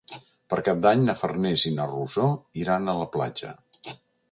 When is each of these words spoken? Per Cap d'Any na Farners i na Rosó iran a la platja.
Per 0.53 0.57
Cap 0.67 0.79
d'Any 0.85 1.03
na 1.09 1.15
Farners 1.19 1.67
i 1.71 1.75
na 1.77 1.87
Rosó 1.93 2.27
iran 2.65 2.87
a 2.95 2.99
la 3.03 3.09
platja. 3.19 3.55